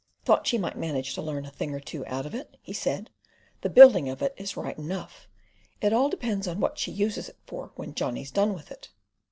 "Thought 0.25 0.47
she 0.47 0.57
might 0.57 0.79
manage 0.79 1.13
to 1.13 1.21
learn 1.21 1.45
a 1.45 1.51
thing 1.51 1.75
or 1.75 1.79
two 1.79 2.03
out 2.07 2.25
of 2.25 2.33
it," 2.33 2.57
he 2.63 2.73
said. 2.73 3.11
"The 3.61 3.69
building 3.69 4.09
of 4.09 4.23
it 4.23 4.33
is 4.35 4.57
right 4.57 4.75
enough. 4.75 5.27
It 5.79 5.93
all 5.93 6.09
depends 6.09 6.47
what 6.49 6.79
she 6.79 6.91
uses 6.91 7.29
it 7.29 7.37
for 7.45 7.71
when 7.75 7.93
Johnny's 7.93 8.31
done 8.31 8.55
with 8.55 8.71
it." 8.71 8.89